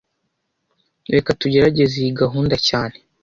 [1.13, 2.97] Reka tugerageze iyi gahunda cyane